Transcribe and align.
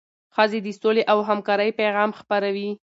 ښځې 0.35 0.59
د 0.63 0.67
سولې 0.81 1.03
او 1.11 1.17
همکارۍ 1.29 1.69
پیغام 1.79 2.09
خپروي. 2.19 2.69